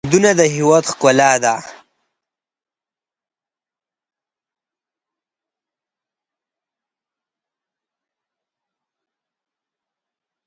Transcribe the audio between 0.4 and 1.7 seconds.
هیواد ښکلا ده.